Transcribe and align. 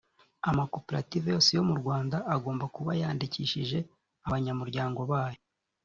amakoperative 0.49 1.25
yose 1.33 1.49
yo 1.57 1.61
rwanda 1.81 2.17
agomba 2.35 2.65
kuba 2.75 2.91
yandikishije 3.01 3.77
abanyamuryango 4.27 5.01
bayo 5.11 5.41